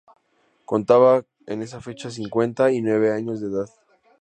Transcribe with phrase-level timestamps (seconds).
[0.65, 3.69] Contaba en esa fecha cincuenta y nueve años de edad.